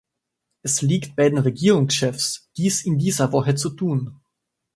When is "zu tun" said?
3.53-4.19